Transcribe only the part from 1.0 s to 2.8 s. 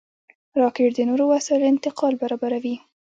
نورو وسایلو انتقال برابروي